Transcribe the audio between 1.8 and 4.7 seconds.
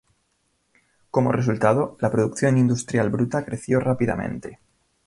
la producción industrial bruta creció rápidamente.